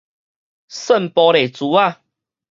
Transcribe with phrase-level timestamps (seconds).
[0.67, 2.01] 耍玻璃珠仔